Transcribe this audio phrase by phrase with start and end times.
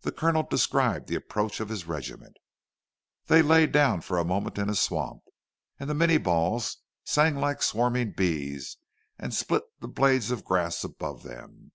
[0.00, 2.38] The Colonel described the approach of his regiment.
[3.26, 5.20] They lay down for a moment in a swamp,
[5.78, 8.78] and the minie balls sang like swarming bees,
[9.16, 11.70] and split the blades of the grass above them.